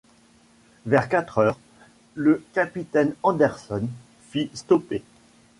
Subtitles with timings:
[0.87, 1.59] Vers quatre heures,
[2.15, 3.87] le capitaine Anderson
[4.31, 5.03] fit stopper.